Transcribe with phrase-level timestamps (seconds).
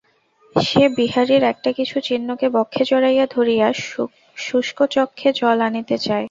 [0.55, 3.67] সে বিহারীর একটা-কিছু চিহ্নকে বক্ষে জড়াইয়া ধরিয়া
[4.37, 6.19] শুষ্ক চক্ষে জল আনিতে চায়।